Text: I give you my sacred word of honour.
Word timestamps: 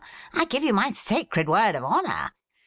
I 0.33 0.45
give 0.45 0.63
you 0.63 0.73
my 0.73 0.93
sacred 0.93 1.47
word 1.47 1.75
of 1.75 1.83
honour. 1.83 2.33